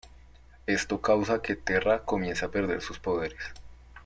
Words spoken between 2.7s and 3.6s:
sus poderes.